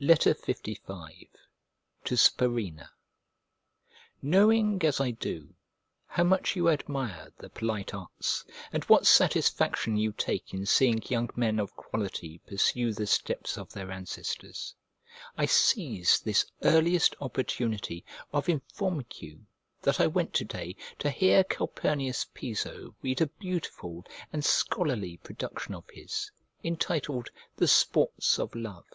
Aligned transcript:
LV 0.00 1.30
To 2.02 2.16
SPURINNA 2.16 2.90
KNOWING, 4.20 4.82
as 4.82 5.00
I 5.00 5.12
do, 5.12 5.54
how 6.08 6.24
much 6.24 6.56
you 6.56 6.68
admire 6.68 7.30
the 7.38 7.50
polite 7.50 7.94
arts, 7.94 8.44
and 8.72 8.82
what 8.86 9.06
satisfaction 9.06 9.96
you 9.96 10.10
take 10.10 10.52
in 10.52 10.66
seeing 10.66 11.00
young 11.06 11.30
men 11.36 11.60
of 11.60 11.76
quality 11.76 12.38
pursue 12.48 12.92
the 12.92 13.06
steps 13.06 13.56
of 13.56 13.72
their 13.72 13.92
ancestors, 13.92 14.74
I 15.38 15.46
seize 15.46 16.18
this 16.18 16.44
earliest 16.64 17.14
opportunity 17.20 18.04
of 18.32 18.48
informing 18.48 19.06
you 19.14 19.46
that 19.82 20.00
I 20.00 20.08
went 20.08 20.34
to 20.34 20.44
day 20.44 20.74
to 20.98 21.10
hear 21.10 21.44
Calpurnius 21.44 22.24
Piso 22.34 22.96
read 23.02 23.20
a 23.20 23.28
beautiful 23.28 24.04
and 24.32 24.44
scholarly 24.44 25.18
production 25.18 25.76
of 25.76 25.88
his, 25.90 26.32
entitled 26.64 27.30
the 27.54 27.68
Sports 27.68 28.36
of 28.40 28.56
Love. 28.56 28.86